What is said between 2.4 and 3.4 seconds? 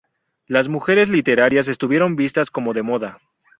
como de moda.